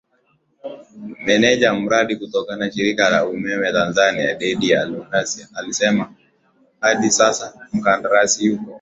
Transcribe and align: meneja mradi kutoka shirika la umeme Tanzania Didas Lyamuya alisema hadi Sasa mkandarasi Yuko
meneja 1.25 1.73
mradi 1.73 2.15
kutoka 2.15 2.71
shirika 2.71 3.09
la 3.09 3.21
umeme 3.25 3.71
Tanzania 3.71 4.35
Didas 4.35 4.63
Lyamuya 4.89 5.23
alisema 5.53 6.13
hadi 6.81 7.11
Sasa 7.11 7.67
mkandarasi 7.73 8.45
Yuko 8.45 8.65